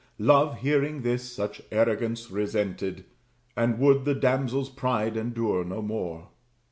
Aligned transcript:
Love, 0.17 0.61
hearing 0.61 1.03
this, 1.03 1.31
such 1.31 1.61
arrogance 1.71 2.31
resented, 2.31 3.05
And 3.55 3.77
would 3.77 4.03
the 4.03 4.15
damsel's 4.15 4.69
pride 4.71 5.15
endure 5.15 5.63
no 5.63 5.83
more. 5.83 6.29